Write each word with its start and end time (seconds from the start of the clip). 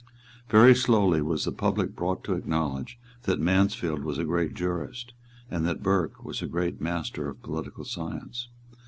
Very 0.49 0.73
slowly 0.73 1.21
was 1.21 1.45
the 1.45 1.51
public 1.51 1.95
brought 1.95 2.23
to 2.23 2.33
acknowledge 2.33 2.97
that 3.25 3.39
Mansfield 3.39 4.03
was 4.03 4.17
a 4.17 4.23
great 4.25 4.55
jurist, 4.55 5.13
and 5.51 5.63
that 5.67 5.83
Burke 5.83 6.23
was 6.25 6.41
a 6.41 6.47
great 6.47 6.81
master 6.81 7.29
of 7.29 7.43
political 7.43 7.85
science. 7.85 8.47